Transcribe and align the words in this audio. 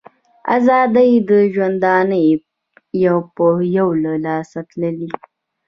آزادۍ 0.55 1.11
د 1.29 1.31
ژوندانه 1.53 2.17
یې 2.27 2.33
یو 3.05 3.17
په 3.35 3.45
یو 3.77 3.89
له 4.03 4.13
لاسه 4.25 4.59
تللي 4.69 5.09